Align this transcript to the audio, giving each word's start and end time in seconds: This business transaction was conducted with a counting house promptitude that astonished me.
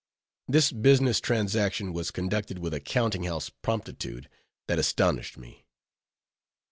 This 0.47 0.71
business 0.71 1.19
transaction 1.21 1.93
was 1.93 2.09
conducted 2.09 2.57
with 2.57 2.73
a 2.73 2.79
counting 2.79 3.21
house 3.25 3.51
promptitude 3.51 4.27
that 4.67 4.79
astonished 4.79 5.37
me. 5.37 5.67